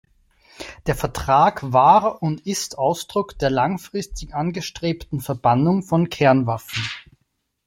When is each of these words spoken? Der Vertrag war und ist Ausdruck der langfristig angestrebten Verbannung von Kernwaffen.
Der 0.87 0.95
Vertrag 0.95 1.61
war 1.73 2.23
und 2.23 2.47
ist 2.47 2.79
Ausdruck 2.79 3.37
der 3.37 3.51
langfristig 3.51 4.33
angestrebten 4.33 5.19
Verbannung 5.21 5.83
von 5.83 6.09
Kernwaffen. 6.09 6.81